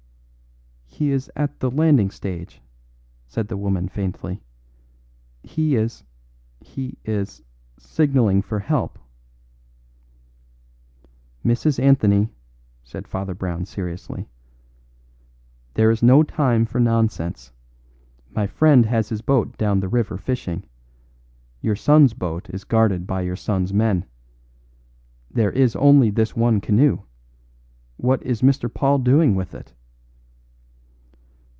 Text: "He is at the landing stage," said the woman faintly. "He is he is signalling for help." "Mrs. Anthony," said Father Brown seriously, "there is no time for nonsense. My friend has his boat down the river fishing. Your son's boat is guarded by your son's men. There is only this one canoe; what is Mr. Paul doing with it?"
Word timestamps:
"He 0.93 1.09
is 1.09 1.31
at 1.35 1.61
the 1.61 1.71
landing 1.71 2.11
stage," 2.11 2.61
said 3.25 3.47
the 3.47 3.57
woman 3.57 3.87
faintly. 3.87 4.43
"He 5.41 5.75
is 5.75 6.03
he 6.59 6.95
is 7.03 7.41
signalling 7.79 8.43
for 8.43 8.59
help." 8.59 8.99
"Mrs. 11.43 11.79
Anthony," 11.81 12.29
said 12.83 13.07
Father 13.07 13.33
Brown 13.33 13.65
seriously, 13.65 14.29
"there 15.73 15.89
is 15.89 16.03
no 16.03 16.21
time 16.21 16.65
for 16.67 16.79
nonsense. 16.79 17.51
My 18.29 18.45
friend 18.45 18.85
has 18.85 19.09
his 19.09 19.23
boat 19.23 19.57
down 19.57 19.79
the 19.79 19.89
river 19.89 20.17
fishing. 20.19 20.63
Your 21.61 21.75
son's 21.75 22.13
boat 22.13 22.47
is 22.51 22.63
guarded 22.63 23.07
by 23.07 23.21
your 23.21 23.37
son's 23.37 23.73
men. 23.73 24.05
There 25.31 25.51
is 25.51 25.75
only 25.77 26.11
this 26.11 26.35
one 26.35 26.61
canoe; 26.61 27.01
what 27.97 28.21
is 28.21 28.43
Mr. 28.43 28.71
Paul 28.71 28.99
doing 28.99 29.33
with 29.33 29.55
it?" 29.55 29.73